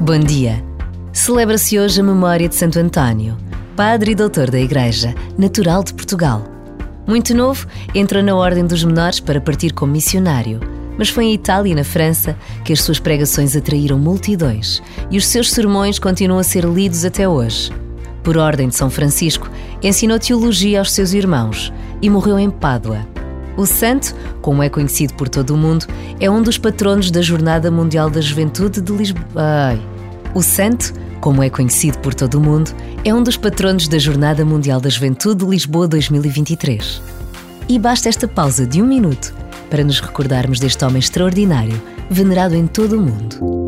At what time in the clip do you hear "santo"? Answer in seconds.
2.54-2.78, 23.66-24.14, 30.42-30.94